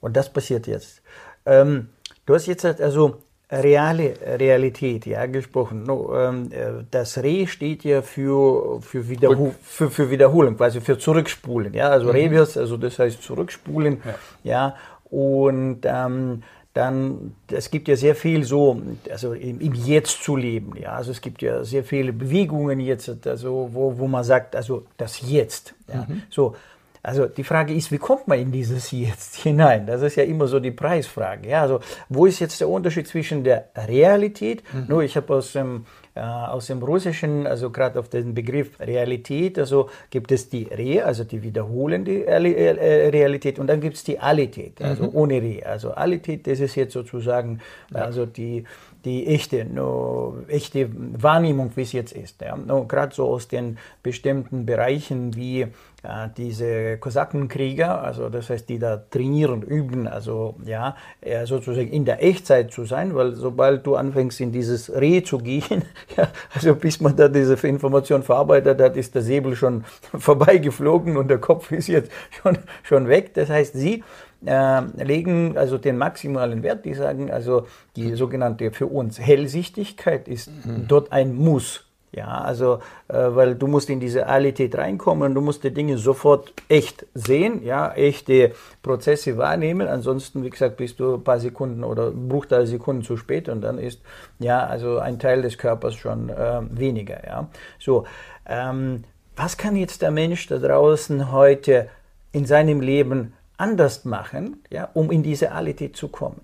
Und 0.00 0.16
das 0.16 0.32
passiert 0.32 0.66
jetzt. 0.66 1.02
Ähm, 1.46 1.90
du 2.26 2.34
hast 2.34 2.46
jetzt 2.46 2.64
also 2.64 3.22
reale 3.50 4.14
Realität 4.38 5.06
ja, 5.06 5.26
gesprochen. 5.26 5.82
No, 5.82 6.14
ähm, 6.16 6.50
äh, 6.52 6.84
das 6.90 7.18
Re 7.18 7.46
steht 7.46 7.84
ja 7.84 8.02
für, 8.02 8.80
für, 8.80 9.08
Wiederhol 9.08 9.54
für, 9.62 9.90
für 9.90 10.10
Wiederholung, 10.10 10.56
quasi 10.56 10.80
für 10.80 10.98
Zurückspulen. 10.98 11.74
Ja? 11.74 11.88
Also 11.88 12.06
mhm. 12.06 12.12
Reverse, 12.12 12.60
also 12.60 12.76
das 12.76 12.98
heißt 12.98 13.22
Zurückspulen. 13.22 14.00
Ja. 14.04 14.14
ja? 14.44 14.76
Und 15.10 15.80
ähm, 15.84 16.42
dann, 16.72 17.34
es 17.50 17.70
gibt 17.70 17.88
ja 17.88 17.96
sehr 17.96 18.14
viel 18.14 18.44
so, 18.44 18.80
also 19.10 19.32
im, 19.32 19.60
im, 19.60 19.74
Jetzt 19.74 20.22
zu 20.22 20.36
leben. 20.36 20.74
Ja? 20.80 20.92
Also 20.92 21.10
es 21.10 21.20
gibt 21.20 21.42
ja 21.42 21.64
sehr 21.64 21.82
viele 21.82 22.12
Bewegungen 22.12 22.78
jetzt, 22.78 23.26
also 23.26 23.68
wo, 23.72 23.98
wo 23.98 24.06
man 24.06 24.22
sagt, 24.22 24.54
also 24.54 24.84
das 24.96 25.28
Jetzt. 25.28 25.74
Ja? 25.88 26.06
Mhm. 26.08 26.22
So, 26.30 26.54
also 27.02 27.26
die 27.26 27.44
Frage 27.44 27.74
ist, 27.74 27.90
wie 27.90 27.98
kommt 27.98 28.28
man 28.28 28.38
in 28.38 28.52
dieses 28.52 28.90
Jetzt 28.90 29.36
hinein? 29.36 29.86
Das 29.86 30.02
ist 30.02 30.16
ja 30.16 30.24
immer 30.24 30.46
so 30.46 30.60
die 30.60 30.70
Preisfrage. 30.70 31.48
Ja, 31.48 31.62
also 31.62 31.80
wo 32.08 32.26
ist 32.26 32.40
jetzt 32.40 32.60
der 32.60 32.68
Unterschied 32.68 33.08
zwischen 33.08 33.44
der 33.44 33.68
Realität? 33.76 34.62
Mhm. 34.72 34.84
Nur 34.88 35.02
ich 35.02 35.16
habe 35.16 35.34
aus 35.34 35.52
dem 35.52 35.86
äh, 36.14 36.20
aus 36.20 36.66
dem 36.66 36.82
Russischen, 36.82 37.46
also 37.46 37.70
gerade 37.70 37.98
auf 37.98 38.08
den 38.08 38.34
Begriff 38.34 38.78
Realität, 38.80 39.58
also 39.58 39.88
gibt 40.10 40.32
es 40.32 40.48
die 40.48 40.64
Re, 40.64 41.04
also 41.04 41.22
die 41.22 41.42
wiederholende 41.42 42.26
äh, 42.26 43.08
Realität, 43.08 43.60
und 43.60 43.68
dann 43.68 43.80
gibt 43.80 43.96
es 43.96 44.02
die 44.02 44.18
Alität, 44.18 44.82
also 44.82 45.04
mhm. 45.04 45.10
ohne 45.14 45.40
Re. 45.40 45.64
Also 45.64 45.92
Alität, 45.92 46.48
das 46.48 46.58
ist 46.58 46.74
jetzt 46.74 46.94
sozusagen 46.94 47.60
also 47.92 48.26
die 48.26 48.64
die 49.04 49.26
echte, 49.26 49.64
no, 49.64 50.36
echte 50.48 50.88
Wahrnehmung, 50.92 51.72
wie 51.74 51.82
es 51.82 51.92
jetzt 51.92 52.12
ist. 52.12 52.40
Ja. 52.40 52.56
Gerade 52.88 53.14
so 53.14 53.26
aus 53.26 53.48
den 53.48 53.78
bestimmten 54.02 54.66
Bereichen 54.66 55.34
wie 55.34 55.62
äh, 56.02 56.28
diese 56.36 56.98
Kosakenkrieger, 56.98 58.02
also 58.02 58.28
das 58.28 58.50
heißt, 58.50 58.68
die 58.68 58.78
da 58.78 58.96
trainieren, 58.96 59.62
üben, 59.62 60.06
also 60.06 60.54
ja, 60.64 60.96
sozusagen 61.44 61.88
in 61.88 62.04
der 62.04 62.22
Echtzeit 62.22 62.72
zu 62.72 62.84
sein, 62.84 63.14
weil 63.14 63.34
sobald 63.34 63.86
du 63.86 63.96
anfängst, 63.96 64.40
in 64.40 64.52
dieses 64.52 64.90
Reh 64.90 65.22
zu 65.22 65.38
gehen, 65.38 65.82
ja, 66.16 66.28
also 66.54 66.74
bis 66.74 67.00
man 67.00 67.16
da 67.16 67.28
diese 67.28 67.54
Information 67.66 68.22
verarbeitet 68.22 68.80
hat, 68.80 68.96
ist 68.96 69.14
der 69.14 69.22
Säbel 69.22 69.54
schon 69.56 69.84
vorbeigeflogen 70.18 71.16
und 71.16 71.28
der 71.28 71.38
Kopf 71.38 71.70
ist 71.72 71.88
jetzt 71.88 72.10
schon, 72.30 72.58
schon 72.82 73.08
weg. 73.08 73.34
Das 73.34 73.50
heißt, 73.50 73.74
sie 73.74 74.02
äh, 74.44 74.80
legen 75.02 75.56
also 75.56 75.78
den 75.78 75.98
maximalen 75.98 76.62
Wert. 76.62 76.84
Die 76.84 76.94
sagen 76.94 77.30
also, 77.30 77.66
die 77.96 78.14
sogenannte 78.14 78.70
für 78.70 78.86
uns 78.86 79.18
Hellsichtigkeit 79.18 80.28
ist 80.28 80.50
mhm. 80.64 80.86
dort 80.88 81.12
ein 81.12 81.34
Muss. 81.34 81.84
Ja, 82.12 82.40
also, 82.40 82.80
äh, 83.06 83.14
weil 83.14 83.54
du 83.54 83.68
musst 83.68 83.88
in 83.88 84.00
diese 84.00 84.22
Realität 84.22 84.76
reinkommen, 84.76 85.32
du 85.32 85.40
musst 85.40 85.62
die 85.62 85.72
Dinge 85.72 85.96
sofort 85.96 86.52
echt 86.68 87.06
sehen, 87.14 87.62
ja, 87.62 87.92
echte 87.92 88.52
Prozesse 88.82 89.38
wahrnehmen. 89.38 89.86
Ansonsten, 89.86 90.42
wie 90.42 90.50
gesagt, 90.50 90.76
bist 90.76 90.98
du 90.98 91.14
ein 91.14 91.22
paar 91.22 91.38
Sekunden 91.38 91.84
oder 91.84 92.10
Bruchteil 92.10 92.66
Sekunden 92.66 93.02
zu 93.02 93.16
spät 93.16 93.48
und 93.48 93.60
dann 93.60 93.78
ist, 93.78 94.00
ja, 94.40 94.66
also 94.66 94.98
ein 94.98 95.20
Teil 95.20 95.42
des 95.42 95.56
Körpers 95.56 95.94
schon 95.94 96.30
äh, 96.30 96.60
weniger, 96.70 97.24
ja. 97.24 97.48
So, 97.78 98.04
ähm, 98.44 99.04
was 99.36 99.56
kann 99.56 99.76
jetzt 99.76 100.02
der 100.02 100.10
Mensch 100.10 100.48
da 100.48 100.58
draußen 100.58 101.30
heute 101.30 101.88
in 102.32 102.44
seinem 102.44 102.80
Leben 102.80 103.34
anders 103.60 104.04
machen, 104.04 104.62
ja, 104.70 104.88
um 104.94 105.10
in 105.10 105.22
diese 105.22 105.46
Realität 105.46 105.96
zu 105.96 106.08
kommen? 106.08 106.40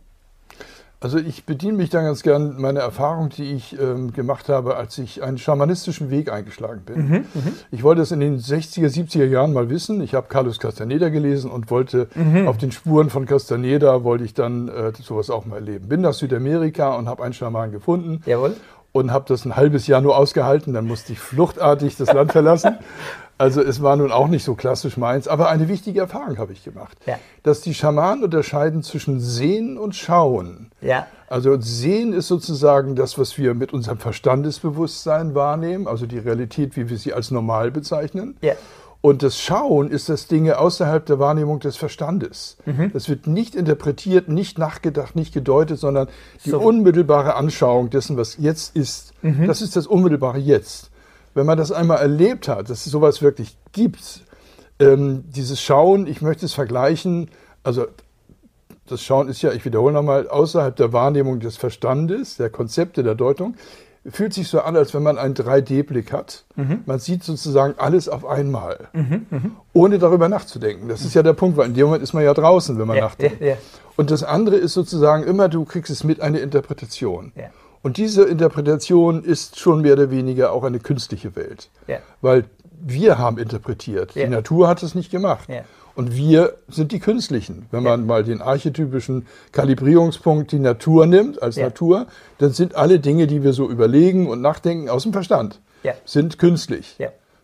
Also 0.99 1.19
ich 1.19 1.45
bediene 1.45 1.75
mich 1.75 1.91
da 1.91 2.01
ganz 2.01 2.23
gern 2.23 2.59
meiner 2.59 2.81
Erfahrung, 2.81 3.29
die 3.29 3.53
ich 3.53 3.79
ähm, 3.79 4.15
gemacht 4.15 4.49
habe, 4.49 4.77
als 4.77 4.97
ich 4.97 5.23
einen 5.23 5.37
schamanistischen 5.37 6.11
Weg 6.11 6.33
eingeschlagen 6.33 6.83
bin. 6.87 6.97
Mhm, 6.97 7.15
mhm. 7.35 7.53
ich 7.71 7.83
wollte 7.83 8.01
es 8.01 8.13
in 8.13 8.21
den 8.21 8.39
60er, 8.39 8.89
70er 8.89 9.27
Jahren 9.27 9.53
mal 9.53 9.69
wissen. 9.69 10.01
Ich 10.01 10.15
habe 10.15 10.29
Carlos 10.29 10.59
Castaneda 10.59 11.11
gelesen 11.11 11.51
und 11.51 11.71
wollte 11.71 12.09
mhm. 12.15 12.49
auf 12.49 12.57
den 12.57 12.73
Spuren 12.73 13.11
von 13.11 13.27
Castaneda, 13.27 14.05
wollte 14.05 14.25
ich 14.25 14.33
dann 14.33 14.69
äh, 14.69 14.93
sowas 15.01 15.29
auch 15.29 15.45
mal 15.45 15.57
erleben. 15.57 15.89
Bin 15.89 16.01
nach 16.01 16.15
Südamerika 16.15 16.95
und 16.95 17.09
habe 17.09 17.23
einen 17.25 17.35
Schaman 17.35 17.73
gefunden. 17.73 18.23
Jawohl. 18.25 18.57
Und 18.93 19.13
habe 19.13 19.27
das 19.29 19.45
ein 19.45 19.55
halbes 19.55 19.87
Jahr 19.87 20.01
nur 20.01 20.17
ausgehalten. 20.17 20.73
Dann 20.73 20.87
musste 20.87 21.13
ich 21.13 21.19
fluchtartig 21.19 21.97
das 21.97 22.11
Land 22.15 22.33
verlassen. 22.33 22.79
Also 23.39 23.61
es 23.63 23.83
war 23.83 23.97
nun 23.97 24.13
auch 24.13 24.29
nicht 24.29 24.45
so 24.45 24.55
klassisch 24.55 24.97
meins, 24.97 25.29
aber 25.29 25.49
eine 25.49 25.69
wichtige 25.69 26.01
Erfahrung 26.01 26.39
habe 26.39 26.53
ich 26.53 26.65
gemacht. 26.65 26.97
Ja. 27.07 27.19
Dass 27.43 27.61
die 27.61 27.75
Schamanen 27.75 28.25
unterscheiden 28.25 28.83
zwischen 28.83 29.21
Sehen 29.21 29.77
und 29.77 29.95
Schauen. 29.95 30.71
Ja. 30.81 31.07
Also 31.29 31.61
Sehen 31.61 32.13
ist 32.15 32.29
sozusagen 32.29 32.97
das, 32.97 33.19
was 33.19 33.37
wir 33.37 33.55
mit 33.55 33.73
unserem 33.73 33.99
Verstandesbewusstsein 33.99 35.35
wahrnehmen, 35.35 35.87
also 35.87 36.07
die 36.07 36.19
Realität, 36.19 36.77
wie 36.77 36.89
wir 36.89 36.97
sie 36.97 37.13
als 37.13 37.31
normal 37.31 37.71
bezeichnen. 37.71 38.37
Ja. 38.41 38.55
Und 39.03 39.23
das 39.23 39.39
Schauen 39.39 39.91
ist 39.91 40.09
das 40.09 40.27
Dinge 40.27 40.59
außerhalb 40.59 41.05
der 41.05 41.19
Wahrnehmung 41.19 41.61
des 41.61 41.77
Verstandes. 41.77 42.57
Mhm. 42.65 42.91
Das 42.93 43.09
wird 43.09 43.27
nicht 43.27 43.55
interpretiert, 43.55 44.29
nicht 44.29 44.59
nachgedacht, 44.59 45.15
nicht 45.15 45.35
gedeutet, 45.35 45.79
sondern 45.79 46.09
die 46.45 46.51
so. 46.51 46.59
unmittelbare 46.59 47.35
Anschauung 47.35 47.91
dessen, 47.91 48.17
was 48.17 48.39
jetzt 48.39 48.75
ist. 48.75 49.13
Mhm. 49.23 49.47
Das 49.47 49.61
ist 49.61 49.77
das 49.77 49.87
unmittelbare 49.87 50.39
Jetzt 50.39 50.91
wenn 51.37 51.47
man 51.47 51.59
das 51.59 51.71
einmal 51.71 51.99
erlebt 51.99 52.49
hat, 52.49 52.71
dass 52.71 52.87
es 52.87 52.93
sowas 52.93 53.21
wirklich 53.21 53.59
gibt, 53.73 54.23
ähm, 54.81 55.25
dieses 55.29 55.61
Schauen, 55.61 56.07
ich 56.07 56.23
möchte 56.23 56.47
es 56.47 56.55
vergleichen, 56.55 57.31
also 57.63 57.87
das 58.87 59.03
Schauen 59.03 59.29
ist 59.29 59.43
ja, 59.43 59.53
ich 59.53 59.65
wiederhole 59.67 59.93
nochmal, 59.93 60.29
außerhalb 60.29 60.75
der 60.75 60.95
Wahrnehmung 60.95 61.41
des 61.41 61.59
Verstandes, 61.59 62.39
der 62.39 62.49
Konzepte, 62.49 63.03
der 63.03 63.15
Deutung, 63.15 63.55
fühlt 64.07 64.33
sich 64.33 64.49
so 64.49 64.61
an, 64.61 64.77
als 64.77 64.95
wenn 64.95 65.03
man 65.03 65.19
einen 65.19 65.35
3D-Blick 65.35 66.11
hat. 66.11 66.45
Mhm. 66.55 66.85
Man 66.87 67.01
sieht 67.01 67.23
sozusagen 67.23 67.75
alles 67.77 68.09
auf 68.09 68.25
einmal, 68.25 68.89
mhm, 68.95 69.27
mh. 69.29 69.41
ohne 69.75 69.99
darüber 69.99 70.31
nachzudenken. 70.31 70.89
Das 70.89 71.05
ist 71.05 71.15
ja 71.15 71.23
der 71.23 71.33
Punkt, 71.35 71.59
weil 71.59 71.67
in 71.67 71.75
dem 71.75 71.87
Moment 71.87 72.03
ist 72.03 72.15
man 72.15 72.25
ja 72.25 72.33
draußen, 72.33 72.79
wenn 72.79 72.87
man 72.87 72.97
ja, 72.97 73.05
nachdenkt. 73.05 73.41
Ja, 73.41 73.47
ja. 73.49 73.57
Und 73.97 74.11
das 74.11 74.23
andere 74.23 74.57
ist 74.57 74.73
sozusagen 74.73 75.25
immer, 75.25 75.49
du 75.49 75.65
kriegst 75.65 75.91
es 75.91 76.03
mit, 76.03 76.21
eine 76.21 76.39
Interpretation. 76.39 77.33
Ja. 77.87 77.89
Und 77.89 77.97
diese 77.99 78.25
Interpretation 78.25 79.23
ist 79.23 79.61
schon 79.61 79.83
mehr 79.83 79.93
oder 79.93 80.11
weniger 80.11 80.53
auch 80.53 80.65
eine 80.65 80.81
künstliche 80.81 81.37
Welt. 81.37 81.71
Ja. 81.87 81.99
Weil 82.21 82.45
wir 82.81 83.17
haben 83.19 83.39
interpretiert. 83.39 84.15
Ja. 84.15 84.25
Die 84.25 84.31
Natur 84.31 84.69
hat 84.69 84.83
es 84.83 84.95
nicht 84.95 85.11
gemacht. 85.11 85.49
Ja. 85.49 85.63
Und 85.95 86.15
wir 86.15 86.55
sind 86.69 86.91
die 86.93 86.99
Künstlichen. 86.99 87.67
Wenn 87.71 87.83
man 87.83 88.05
mal 88.05 88.25
den 88.25 88.43
archetypischen 88.43 89.27
Kalibrierungspunkt 89.53 90.53
die 90.53 90.59
Natur 90.59 91.07
nimmt 91.07 91.41
als 91.43 91.57
Natur, 91.57 92.07
dann 92.39 92.53
sind 92.53 92.75
alle 92.75 92.99
Dinge, 92.99 93.27
die 93.27 93.43
wir 93.43 93.55
so 93.55 93.71
überlegen 93.71 94.29
und 94.29 94.43
nachdenken, 94.43 94.91
aus 94.91 95.05
dem 95.05 95.13
Verstand. 95.13 95.61
Sind 96.05 96.39
künstlich. 96.39 96.97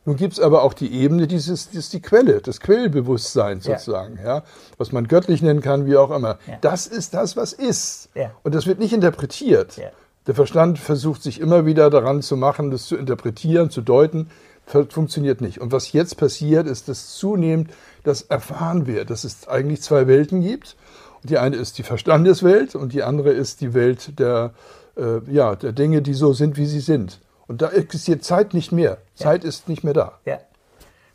Nun 0.04 0.16
gibt 0.16 0.32
es 0.32 0.40
aber 0.40 0.64
auch 0.64 0.74
die 0.74 0.92
Ebene, 0.92 1.28
dieses, 1.28 1.68
das 1.68 1.76
ist 1.76 1.92
die 1.92 2.02
Quelle, 2.02 2.40
das 2.40 2.60
Quellbewusstsein 2.60 3.60
sozusagen, 3.60 4.16
ja. 4.16 4.38
ja. 4.38 4.42
was 4.76 4.90
man 4.90 5.06
göttlich 5.06 5.42
nennen 5.42 5.60
kann, 5.60 5.86
wie 5.86 5.96
auch 5.96 6.10
immer. 6.10 6.38
Ja. 6.46 6.58
Das 6.60 6.88
ist 6.88 7.14
das, 7.14 7.36
was 7.36 7.52
ist. 7.52 8.08
Ja. 8.16 8.32
Und 8.42 8.54
das 8.54 8.66
wird 8.66 8.80
nicht 8.80 8.92
interpretiert. 8.92 9.80
Der 10.26 10.34
Verstand 10.34 10.78
versucht 10.78 11.22
sich 11.22 11.40
immer 11.40 11.66
wieder 11.66 11.90
daran 11.90 12.22
zu 12.22 12.36
machen, 12.36 12.70
das 12.70 12.86
zu 12.86 12.96
interpretieren, 12.96 13.70
zu 13.70 13.80
deuten. 13.80 14.28
Funktioniert 14.66 15.40
nicht. 15.40 15.60
Und 15.60 15.72
was 15.72 15.92
jetzt 15.92 16.16
passiert, 16.16 16.68
ist, 16.68 16.88
dass 16.88 17.16
zunehmend 17.16 17.70
das 18.04 18.22
erfahren 18.22 18.86
wird, 18.86 19.10
dass 19.10 19.24
es 19.24 19.48
eigentlich 19.48 19.82
zwei 19.82 20.06
Welten 20.06 20.40
gibt. 20.40 20.76
Die 21.24 21.38
eine 21.38 21.56
ist 21.56 21.78
die 21.78 21.82
Verstandeswelt 21.82 22.74
und 22.74 22.92
die 22.92 23.02
andere 23.02 23.30
ist 23.30 23.60
die 23.60 23.74
Welt 23.74 24.18
der, 24.18 24.54
äh, 24.96 25.18
ja, 25.30 25.56
der 25.56 25.72
Dinge, 25.72 26.02
die 26.02 26.14
so 26.14 26.32
sind, 26.32 26.56
wie 26.56 26.66
sie 26.66 26.80
sind. 26.80 27.20
Und 27.48 27.60
da 27.60 27.70
existiert 27.70 28.24
Zeit 28.24 28.54
nicht 28.54 28.72
mehr. 28.72 28.98
Ja. 29.16 29.24
Zeit 29.24 29.44
ist 29.44 29.68
nicht 29.68 29.84
mehr 29.84 29.94
da. 29.94 30.18
Ja. 30.24 30.38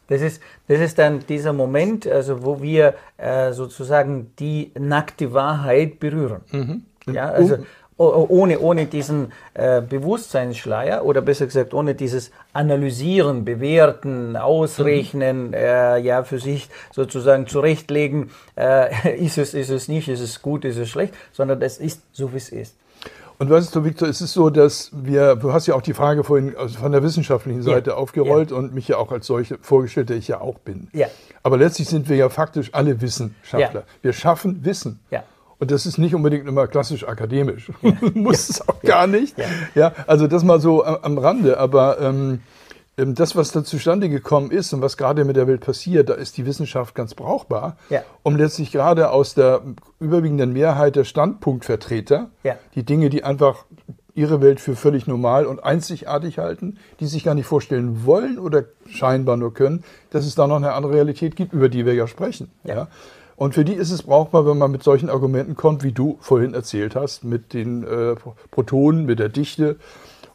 Das 0.08 0.22
ist, 0.22 0.42
das 0.68 0.80
ist 0.80 0.98
dann 1.00 1.26
dieser 1.28 1.52
Moment, 1.52 2.08
also 2.08 2.44
wo 2.44 2.62
wir 2.62 2.96
äh, 3.18 3.52
sozusagen 3.52 4.32
die 4.40 4.72
nackte 4.80 5.34
Wahrheit 5.34 6.00
berühren. 6.00 6.42
Mhm. 6.52 6.86
Ja, 7.14 7.30
also, 7.30 7.58
ohne, 7.98 8.60
ohne 8.60 8.86
diesen 8.86 9.32
äh, 9.54 9.82
Bewusstseinsschleier 9.82 11.04
oder 11.04 11.22
besser 11.22 11.46
gesagt 11.46 11.74
ohne 11.74 11.96
dieses 11.96 12.32
Analysieren, 12.54 13.44
Bewerten, 13.44 14.36
Ausrechnen, 14.36 15.48
mhm. 15.48 15.54
äh, 15.54 15.98
ja 15.98 16.24
für 16.24 16.40
sich 16.40 16.70
sozusagen 16.94 17.48
zurechtlegen, 17.48 18.32
äh, 18.56 19.18
ist 19.26 19.38
es, 19.38 19.54
ist 19.54 19.70
es 19.70 19.88
nicht, 19.88 20.08
ist 20.08 20.22
es 20.22 20.42
gut, 20.42 20.66
ist 20.66 20.78
es 20.78 20.90
schlecht, 20.90 21.14
sondern 21.32 21.62
es 21.62 21.78
ist 21.78 22.02
so, 22.14 22.32
wie 22.34 22.38
es 22.38 22.50
ist. 22.50 22.76
Und 23.40 23.52
weißt 23.52 23.76
du, 23.76 23.86
Victor, 23.86 24.08
es 24.08 24.20
ist 24.20 24.34
so, 24.34 24.50
dass 24.50 24.90
wir, 24.94 25.36
du 25.36 25.54
hast 25.54 25.68
ja 25.68 25.76
auch 25.76 25.84
die 25.84 25.94
Frage 25.94 26.24
vorhin 26.24 26.56
also 26.58 26.80
von 26.80 26.92
der 26.92 27.04
wissenschaftlichen 27.04 27.62
Seite 27.62 27.92
ja. 27.92 27.96
aufgerollt 27.96 28.50
ja. 28.50 28.58
und 28.58 28.74
mich 28.74 28.88
ja 28.88 28.98
auch 28.98 29.12
als 29.12 29.28
solche 29.28 29.60
vorgestellt, 29.62 30.10
der 30.10 30.18
ich 30.18 30.28
ja 30.28 30.42
auch 30.42 30.58
bin. 30.58 30.88
Ja. 30.94 31.08
Aber 31.44 31.58
letztlich 31.58 31.88
sind 31.88 32.10
wir 32.10 32.16
ja 32.16 32.30
faktisch 32.30 32.74
alle 32.74 33.00
Wissenschaftler. 33.00 33.84
Wir 34.02 34.14
schaffen 34.14 34.66
Wissen. 34.66 35.00
Ja. 35.12 35.24
Und 35.60 35.72
das 35.72 35.86
ist 35.86 35.98
nicht 35.98 36.14
unbedingt 36.14 36.48
immer 36.48 36.68
klassisch 36.68 37.08
akademisch. 37.08 37.72
Ja. 37.82 37.94
Muss 38.14 38.50
es 38.50 38.68
auch 38.68 38.82
gar 38.82 39.08
nicht. 39.08 39.36
Ja. 39.76 39.94
also 40.08 40.28
das 40.28 40.44
mal 40.44 40.60
so 40.60 40.84
am 40.84 41.18
Rande. 41.18 41.58
Aber 41.58 42.00
ähm, 42.00 42.40
ähm, 42.98 43.14
das, 43.16 43.36
was 43.36 43.52
da 43.52 43.64
zustande 43.64 44.10
gekommen 44.10 44.52
ist 44.52 44.74
und 44.74 44.82
was 44.82 44.98
gerade 44.98 45.24
mit 45.24 45.36
der 45.36 45.48
Welt 45.48 45.62
passiert, 45.62 46.10
da 46.10 46.16
ist 46.16 46.38
die 46.38 46.46
Wissenschaft 46.46 46.96
ganz 46.96 47.14
brauchbar, 47.14 47.78
ja. 47.90 48.04
um 48.24 48.36
letztlich 48.36 48.72
gerade 48.72 49.12
aus 49.12 49.36
der 49.36 49.62
überwiegenden 50.00 50.54
Mehrheit 50.54 50.96
der 50.96 51.04
Standpunktvertreter, 51.04 52.30
ja. 52.44 52.56
die 52.76 52.84
Dinge, 52.84 53.10
die 53.10 53.24
einfach 53.24 53.66
ihre 54.16 54.42
Welt 54.42 54.60
für 54.60 54.76
völlig 54.76 55.06
normal 55.06 55.46
und 55.46 55.64
einzigartig 55.64 56.40
halten, 56.40 56.80
die 57.00 57.06
sich 57.06 57.24
gar 57.24 57.36
nicht 57.36 57.46
vorstellen 57.46 58.04
wollen 58.04 58.40
oder 58.40 58.66
scheinbar 58.90 59.38
nur 59.38 59.54
können, 59.54 59.84
dass 60.10 60.26
es 60.26 60.34
da 60.34 60.48
noch 60.48 60.56
eine 60.56 60.74
andere 60.74 60.94
Realität 60.94 61.36
gibt, 61.36 61.54
über 61.54 61.70
die 61.70 61.86
wir 61.86 61.94
ja 61.94 62.08
sprechen. 62.08 62.50
Ja. 62.64 62.88
Und 63.38 63.54
für 63.54 63.64
die 63.64 63.74
ist 63.74 63.92
es 63.92 64.02
brauchbar, 64.02 64.48
wenn 64.48 64.58
man 64.58 64.72
mit 64.72 64.82
solchen 64.82 65.10
Argumenten 65.10 65.56
kommt, 65.56 65.84
wie 65.84 65.92
du 65.92 66.18
vorhin 66.22 66.56
erzählt 66.56 66.96
hast, 66.96 67.24
mit 67.24 67.54
den 67.54 67.84
äh, 67.84 68.16
Protonen, 68.50 69.06
mit 69.06 69.20
der 69.20 69.30
Dichte. 69.30 69.78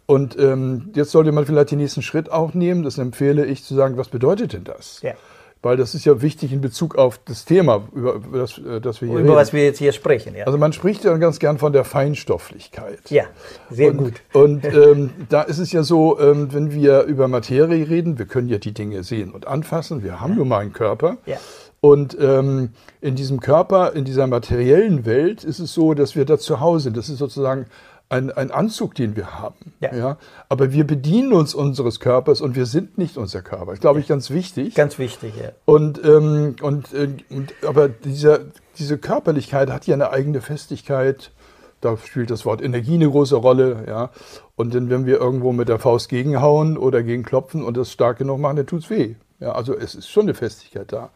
Und 0.06 0.38
ähm, 0.38 0.90
jetzt 0.94 1.10
sollte 1.10 1.32
man 1.32 1.44
vielleicht 1.44 1.72
den 1.72 1.78
nächsten 1.78 2.02
Schritt 2.02 2.30
auch 2.30 2.54
nehmen. 2.54 2.84
Das 2.84 2.98
empfehle 2.98 3.44
ich 3.44 3.64
zu 3.64 3.74
sagen, 3.74 3.96
was 3.96 4.08
bedeutet 4.08 4.52
denn 4.52 4.62
das? 4.62 5.02
Ja. 5.02 5.14
Weil 5.62 5.76
das 5.76 5.96
ist 5.96 6.04
ja 6.04 6.22
wichtig 6.22 6.52
in 6.52 6.60
Bezug 6.60 6.96
auf 6.96 7.18
das 7.24 7.44
Thema, 7.44 7.88
über, 7.92 8.14
über 8.14 8.38
das, 8.38 8.58
äh, 8.58 8.80
das 8.80 9.00
wir 9.00 9.08
hier 9.08 9.18
Über 9.18 9.30
reden. 9.30 9.36
was 9.36 9.52
wir 9.52 9.64
jetzt 9.64 9.78
hier 9.78 9.92
sprechen, 9.92 10.36
ja. 10.36 10.44
Also 10.44 10.58
man 10.58 10.72
spricht 10.72 11.04
ja 11.04 11.16
ganz 11.16 11.40
gern 11.40 11.58
von 11.58 11.72
der 11.72 11.84
Feinstofflichkeit. 11.84 13.10
Ja, 13.10 13.24
sehr 13.68 13.90
und, 13.90 13.96
gut. 13.96 14.14
Und 14.32 14.64
ähm, 14.64 15.10
da 15.28 15.42
ist 15.42 15.58
es 15.58 15.72
ja 15.72 15.82
so, 15.82 16.20
ähm, 16.20 16.52
wenn 16.52 16.72
wir 16.72 17.02
über 17.02 17.26
Materie 17.26 17.88
reden, 17.88 18.18
wir 18.18 18.26
können 18.26 18.48
ja 18.48 18.58
die 18.58 18.72
Dinge 18.72 19.02
sehen 19.02 19.32
und 19.32 19.48
anfassen. 19.48 20.04
Wir 20.04 20.20
haben 20.20 20.32
ja. 20.32 20.38
nun 20.38 20.48
mal 20.48 20.58
einen 20.58 20.72
Körper. 20.72 21.16
Ja. 21.26 21.38
Und 21.84 22.16
ähm, 22.20 22.70
in 23.00 23.16
diesem 23.16 23.40
Körper, 23.40 23.92
in 23.94 24.04
dieser 24.04 24.28
materiellen 24.28 25.04
Welt 25.04 25.42
ist 25.42 25.58
es 25.58 25.74
so, 25.74 25.94
dass 25.94 26.14
wir 26.14 26.24
da 26.24 26.38
zu 26.38 26.60
Hause 26.60 26.84
sind. 26.84 26.96
Das 26.96 27.08
ist 27.08 27.18
sozusagen 27.18 27.66
ein, 28.08 28.30
ein 28.30 28.52
Anzug, 28.52 28.94
den 28.94 29.16
wir 29.16 29.40
haben. 29.40 29.72
Ja. 29.80 29.92
ja. 29.92 30.18
Aber 30.48 30.72
wir 30.72 30.86
bedienen 30.86 31.32
uns 31.32 31.56
unseres 31.56 31.98
Körpers 31.98 32.40
und 32.40 32.54
wir 32.54 32.66
sind 32.66 32.98
nicht 32.98 33.16
unser 33.16 33.42
Körper. 33.42 33.72
Das 33.72 33.80
glaube 33.80 33.98
ich 33.98 34.06
ganz 34.06 34.30
wichtig. 34.30 34.76
Ganz 34.76 35.00
wichtig, 35.00 35.34
ja. 35.36 35.48
Und, 35.64 36.00
ähm, 36.04 36.54
und, 36.62 36.94
äh, 36.94 37.08
und 37.30 37.52
aber 37.66 37.88
dieser, 37.88 38.38
diese 38.78 38.96
Körperlichkeit 38.96 39.68
hat 39.68 39.84
ja 39.88 39.94
eine 39.94 40.10
eigene 40.10 40.40
Festigkeit. 40.40 41.32
Da 41.80 41.96
spielt 41.96 42.30
das 42.30 42.46
Wort 42.46 42.62
Energie 42.62 42.94
eine 42.94 43.10
große 43.10 43.34
Rolle, 43.34 43.86
ja. 43.88 44.10
Und 44.54 44.72
dann, 44.72 44.88
wenn 44.88 45.04
wir 45.04 45.18
irgendwo 45.18 45.50
mit 45.50 45.68
der 45.68 45.80
Faust 45.80 46.08
gegenhauen 46.08 46.78
oder 46.78 47.02
gegenklopfen 47.02 47.64
und 47.64 47.76
das 47.76 47.90
stark 47.90 48.18
genug 48.18 48.38
machen, 48.38 48.54
dann 48.54 48.66
tut's 48.66 48.88
weh. 48.88 49.16
Ja, 49.40 49.50
also 49.50 49.76
es 49.76 49.96
ist 49.96 50.08
schon 50.08 50.26
eine 50.26 50.34
Festigkeit 50.34 50.92
da. 50.92 51.10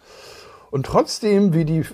Und 0.76 0.85
trotzdem, 0.85 1.54
wie 1.54 1.64
die, 1.64 1.87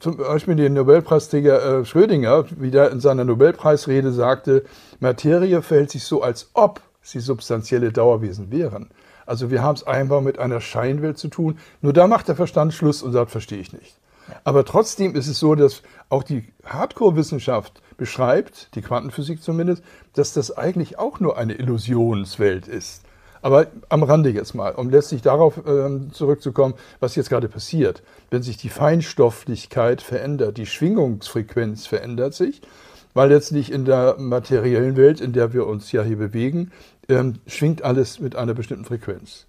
zum 0.00 0.16
Beispiel 0.16 0.56
der 0.56 0.70
Nobelpreisträger 0.70 1.80
äh, 1.80 1.84
Schrödinger 1.84 2.46
wieder 2.58 2.90
in 2.90 2.98
seiner 2.98 3.26
Nobelpreisrede 3.26 4.10
sagte, 4.10 4.64
Materie 5.00 5.60
verhält 5.60 5.90
sich 5.90 6.04
so, 6.04 6.22
als 6.22 6.48
ob 6.54 6.80
sie 7.02 7.20
substanzielle 7.20 7.92
Dauerwesen 7.92 8.50
wären. 8.50 8.88
Also 9.26 9.50
wir 9.50 9.60
haben 9.60 9.74
es 9.74 9.86
einfach 9.86 10.22
mit 10.22 10.38
einer 10.38 10.62
Scheinwelt 10.62 11.18
zu 11.18 11.28
tun. 11.28 11.58
Nur 11.82 11.92
da 11.92 12.06
macht 12.06 12.26
der 12.26 12.34
Verstand 12.34 12.72
Schluss 12.72 13.02
und 13.02 13.12
sagt, 13.12 13.30
verstehe 13.30 13.60
ich 13.60 13.74
nicht. 13.74 13.98
Aber 14.44 14.64
trotzdem 14.64 15.14
ist 15.14 15.28
es 15.28 15.38
so, 15.38 15.54
dass 15.54 15.82
auch 16.08 16.22
die 16.22 16.54
Hardcore-Wissenschaft 16.64 17.82
beschreibt, 17.98 18.74
die 18.74 18.80
Quantenphysik 18.80 19.42
zumindest, 19.42 19.84
dass 20.14 20.32
das 20.32 20.56
eigentlich 20.56 20.98
auch 20.98 21.20
nur 21.20 21.36
eine 21.36 21.52
Illusionswelt 21.52 22.66
ist. 22.66 23.02
Aber 23.42 23.66
am 23.88 24.04
Rande 24.04 24.30
jetzt 24.30 24.54
mal, 24.54 24.72
um 24.72 24.88
letztlich 24.88 25.20
darauf 25.20 25.58
äh, 25.66 26.10
zurückzukommen, 26.12 26.74
was 27.00 27.16
jetzt 27.16 27.28
gerade 27.28 27.48
passiert. 27.48 28.02
Wenn 28.30 28.42
sich 28.42 28.56
die 28.56 28.68
Feinstofflichkeit 28.68 30.00
verändert, 30.00 30.56
die 30.56 30.66
Schwingungsfrequenz 30.66 31.86
verändert 31.86 32.34
sich, 32.34 32.62
weil 33.14 33.28
letztlich 33.28 33.70
in 33.70 33.84
der 33.84 34.16
materiellen 34.18 34.96
Welt, 34.96 35.20
in 35.20 35.32
der 35.32 35.52
wir 35.52 35.66
uns 35.66 35.92
ja 35.92 36.02
hier 36.02 36.16
bewegen, 36.16 36.70
ähm, 37.08 37.34
schwingt 37.46 37.82
alles 37.82 38.20
mit 38.20 38.36
einer 38.36 38.54
bestimmten 38.54 38.84
Frequenz. 38.84 39.46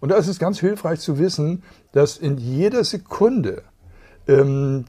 Und 0.00 0.10
da 0.10 0.16
ist 0.16 0.28
es 0.28 0.38
ganz 0.38 0.60
hilfreich 0.60 1.00
zu 1.00 1.18
wissen, 1.18 1.62
dass 1.92 2.18
in 2.18 2.38
jeder 2.38 2.84
Sekunde 2.84 3.62
ähm, 4.28 4.84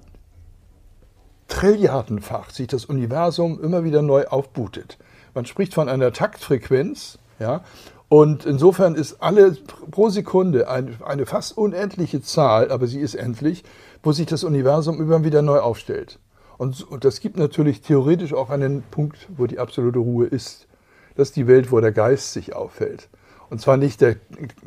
trilliardenfach 1.48 2.50
sich 2.50 2.68
das 2.68 2.86
Universum 2.86 3.62
immer 3.62 3.84
wieder 3.84 4.02
neu 4.02 4.26
aufbootet. 4.26 4.98
Man 5.34 5.46
spricht 5.46 5.74
von 5.74 5.90
einer 5.90 6.14
Taktfrequenz, 6.14 7.18
ja, 7.40 7.64
und 8.12 8.46
insofern 8.46 8.96
ist 8.96 9.22
alle 9.24 9.54
pro 9.90 10.10
Sekunde 10.10 10.68
eine, 10.68 10.98
eine 11.06 11.26
fast 11.26 11.58
unendliche 11.58 12.22
Zahl, 12.22 12.70
aber 12.70 12.86
sie 12.86 13.00
ist 13.00 13.16
endlich, 13.16 13.64
wo 14.04 14.12
sich 14.12 14.26
das 14.26 14.44
Universum 14.44 15.00
immer 15.00 15.24
wieder 15.24 15.42
neu 15.42 15.60
aufstellt. 15.60 16.20
Und, 16.58 16.84
und 16.92 17.06
das 17.06 17.22
gibt 17.22 17.38
natürlich 17.38 17.80
theoretisch 17.80 18.34
auch 18.34 18.50
einen 18.50 18.84
Punkt, 18.92 19.30
wo 19.38 19.48
die 19.48 19.60
absolute 19.60 20.00
Ruhe 20.00 20.28
ist. 20.28 20.68
Das 21.16 21.30
ist 21.30 21.38
die 21.38 21.48
Welt, 21.48 21.72
wo 21.72 21.80
der 21.80 21.94
Geist 21.94 22.34
sich 22.34 22.54
auffällt. 22.54 23.08
Und 23.50 23.62
zwar 23.62 23.78
nicht 23.78 24.02
der 24.02 24.18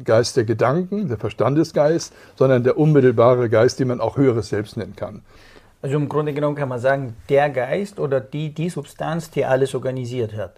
Geist 0.02 0.38
der 0.38 0.44
Gedanken, 0.44 1.08
der 1.08 1.18
Verstandesgeist, 1.18 2.14
sondern 2.36 2.64
der 2.64 2.78
unmittelbare 2.78 3.50
Geist, 3.50 3.78
den 3.78 3.88
man 3.88 4.00
auch 4.00 4.16
höheres 4.16 4.48
Selbst 4.48 4.78
nennen 4.78 4.96
kann. 4.96 5.20
Also 5.82 5.96
im 5.96 6.08
Grunde 6.08 6.32
genommen 6.32 6.56
kann 6.56 6.70
man 6.70 6.80
sagen, 6.80 7.14
der 7.28 7.50
Geist 7.50 8.00
oder 8.00 8.22
die, 8.22 8.54
die 8.54 8.70
Substanz, 8.70 9.28
die 9.28 9.44
alles 9.44 9.74
organisiert 9.74 10.34
hat. 10.34 10.54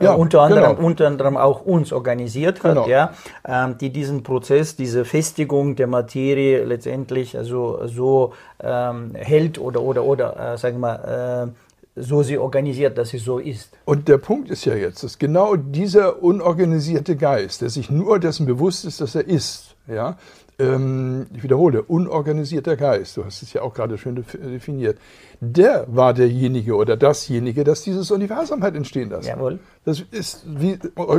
Ja, 0.00 0.14
äh, 0.14 0.16
unter, 0.16 0.42
anderem, 0.42 0.76
genau. 0.76 0.86
unter 0.86 1.06
anderem 1.06 1.36
auch 1.36 1.64
uns 1.64 1.92
organisiert 1.92 2.62
hat, 2.62 2.74
genau. 2.74 2.88
ja, 2.88 3.12
ähm, 3.46 3.76
die 3.78 3.90
diesen 3.90 4.22
Prozess, 4.22 4.76
diese 4.76 5.04
Festigung 5.04 5.76
der 5.76 5.86
Materie 5.86 6.64
letztendlich 6.64 7.36
also 7.36 7.86
so 7.86 8.32
ähm, 8.62 9.14
hält 9.14 9.58
oder 9.58 9.82
oder 9.82 10.04
oder 10.04 10.54
äh, 10.54 10.58
sagen 10.58 10.80
wir 10.80 10.98
mal 10.98 11.46
äh, 11.46 12.00
so 12.00 12.22
sie 12.22 12.38
organisiert, 12.38 12.96
dass 12.98 13.10
sie 13.10 13.18
so 13.18 13.38
ist. 13.38 13.70
Und 13.84 14.08
der 14.08 14.18
Punkt 14.18 14.50
ist 14.50 14.64
ja 14.64 14.74
jetzt, 14.74 15.02
dass 15.02 15.18
genau 15.18 15.56
dieser 15.56 16.22
unorganisierte 16.22 17.16
Geist, 17.16 17.62
der 17.62 17.70
sich 17.70 17.90
nur 17.90 18.18
dessen 18.18 18.46
bewusst 18.46 18.84
ist, 18.84 19.00
dass 19.00 19.14
er 19.14 19.26
ist, 19.26 19.74
ja, 19.86 20.16
ähm, 20.60 21.26
ich 21.34 21.42
wiederhole, 21.42 21.82
unorganisierter 21.82 22.76
Geist, 22.76 23.16
du 23.16 23.24
hast 23.24 23.42
es 23.42 23.52
ja 23.52 23.62
auch 23.62 23.74
gerade 23.74 23.98
schön 23.98 24.14
definiert, 24.14 24.98
der 25.40 25.86
war 25.88 26.14
derjenige 26.14 26.76
oder 26.76 26.96
dasjenige, 26.96 27.64
das 27.64 27.82
dieses 27.82 28.10
Universum 28.10 28.62
hat 28.62 28.74
entstehen 28.74 29.10
lassen. 29.10 29.28
Jawohl. 29.28 29.58
Das 29.84 30.00
ist 30.10 30.44
wie, 30.46 30.78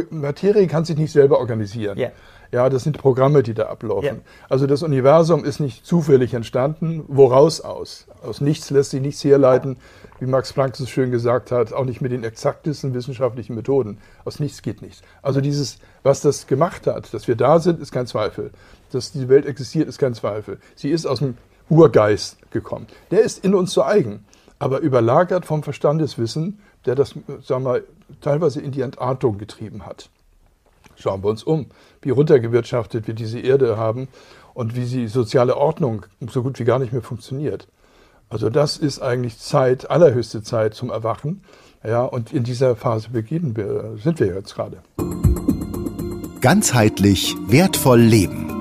Materie 0.10 0.68
kann 0.68 0.86
sich 0.86 0.98
nicht 0.98 1.12
selber 1.12 1.40
organisieren. 1.40 1.98
Ja. 1.98 2.12
Ja, 2.54 2.68
das 2.70 2.84
sind 2.84 2.98
Programme, 2.98 3.44
die 3.44 3.54
da 3.54 3.68
ablaufen. 3.68 4.06
Ja. 4.06 4.16
Also 4.50 4.68
das 4.68 4.84
Universum 4.84 5.46
ist 5.46 5.62
nicht 5.62 5.86
zufällig 5.86 6.34
entstanden. 6.34 7.06
Woraus 7.08 7.62
aus? 7.62 8.08
Aus 8.24 8.42
nichts 8.42 8.70
lässt 8.72 8.92
sich 8.92 9.00
nichts 9.00 9.24
herleiten, 9.24 9.78
wie 10.20 10.26
Max 10.26 10.52
Planck 10.52 10.78
es 10.78 10.90
schön 10.90 11.12
gesagt 11.12 11.52
hat, 11.52 11.72
auch 11.72 11.86
nicht 11.86 12.02
mit 12.02 12.12
den 12.12 12.26
exaktesten 12.26 12.94
wissenschaftlichen 12.94 13.56
Methoden. 13.56 14.00
Aus 14.26 14.42
nichts 14.42 14.62
geht 14.62 14.82
nichts. 14.82 15.02
Also 15.22 15.40
dieses, 15.40 15.80
was 16.04 16.20
das 16.20 16.46
gemacht 16.46 16.88
hat, 16.88 17.14
dass 17.14 17.30
wir 17.30 17.36
da 17.36 17.60
sind, 17.60 17.80
ist 17.80 17.94
kein 17.94 18.06
Zweifel 18.06 18.52
dass 18.92 19.12
die 19.12 19.30
Welt 19.30 19.46
existiert, 19.46 19.88
ist 19.88 19.98
kein 19.98 20.14
Zweifel. 20.14 20.60
Sie 20.76 20.90
ist 20.90 21.06
aus 21.06 21.20
dem 21.20 21.38
Urgeist 21.70 22.38
gekommen. 22.52 22.88
Der 23.12 23.22
ist 23.22 23.44
in 23.44 23.56
uns 23.56 23.74
so 23.74 23.84
eigen, 23.84 24.26
aber 24.60 24.80
überlagert 24.80 25.46
vom 25.46 25.64
Verstandeswissen, 25.64 26.60
der 26.86 26.96
das, 26.96 27.16
sagen 27.44 27.64
wir, 27.64 27.84
teilweise 28.22 28.62
in 28.62 28.72
die 28.72 28.82
Entartung 28.82 29.38
getrieben 29.38 29.86
hat. 29.86 30.10
Schauen 30.96 31.24
wir 31.24 31.30
uns 31.30 31.44
um, 31.44 31.68
wie 32.02 32.10
runtergewirtschaftet 32.10 33.08
wir 33.08 33.14
diese 33.14 33.40
Erde 33.40 33.78
haben 33.78 34.08
und 34.54 34.76
wie 34.76 34.86
die 34.86 35.08
soziale 35.08 35.58
Ordnung 35.58 36.06
so 36.30 36.44
gut 36.44 36.60
wie 36.60 36.64
gar 36.64 36.80
nicht 36.80 36.94
mehr 36.94 37.02
funktioniert. 37.02 37.68
Also 38.30 38.50
das 38.50 38.78
ist 38.78 39.02
eigentlich 39.02 39.40
Zeit, 39.40 39.90
allerhöchste 39.90 40.44
Zeit 40.44 40.74
zum 40.74 40.90
Erwachen. 40.90 41.44
Ja, 41.84 42.04
und 42.04 42.32
in 42.32 42.44
dieser 42.44 42.76
Phase 42.76 43.10
beginnen 43.10 43.58
wir, 43.58 43.98
sind 44.02 44.20
wir 44.20 44.28
jetzt 44.28 44.56
gerade. 44.56 44.78
Ganzheitlich 46.40 47.36
wertvoll 47.48 48.00
leben. 48.00 48.61